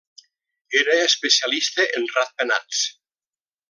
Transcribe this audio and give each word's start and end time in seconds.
Era 0.79 0.95
especialista 1.09 1.87
en 2.01 2.11
ratpenats. 2.17 2.85